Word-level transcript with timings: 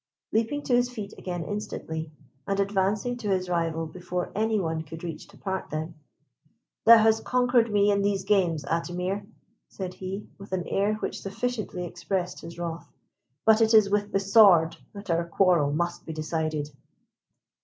Leaping 0.31 0.63
to 0.63 0.73
his 0.75 0.89
feet 0.89 1.13
again 1.19 1.43
instantly, 1.43 2.09
and 2.47 2.59
advancing 2.59 3.15
to 3.15 3.29
his 3.29 3.47
rival 3.47 3.85
before 3.85 4.31
any 4.33 4.59
one 4.59 4.81
could 4.81 5.03
reach 5.03 5.27
to 5.27 5.37
part 5.37 5.69
them, 5.69 5.93
"Thou 6.87 6.97
hast 6.97 7.23
conquered 7.23 7.71
me 7.71 7.91
in 7.91 8.01
these 8.01 8.23
games, 8.23 8.65
Atimir," 8.65 9.27
said 9.69 9.93
he, 9.93 10.27
with 10.39 10.53
an 10.53 10.67
air 10.67 10.95
which 10.95 11.21
sufficiently 11.21 11.85
expressed 11.85 12.41
his 12.41 12.57
wrath, 12.57 12.91
"but 13.45 13.61
it 13.61 13.75
is 13.75 13.91
with 13.91 14.11
the 14.11 14.19
sword 14.19 14.75
that 14.93 15.11
our 15.11 15.23
quarrel 15.27 15.71
must 15.71 16.03
be 16.03 16.13
decided." 16.13 16.71